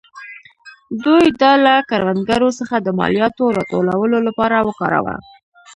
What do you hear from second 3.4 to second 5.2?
راټولولو لپاره وکاراوه.